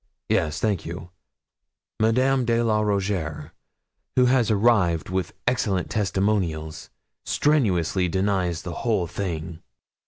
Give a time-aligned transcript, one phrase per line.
[0.29, 1.11] 'Yes, thank you
[1.99, 3.53] Madame de la Rougierre,
[4.15, 6.89] who has arrived with excellent testimonials,
[7.23, 9.61] strenuously denies the whole thing.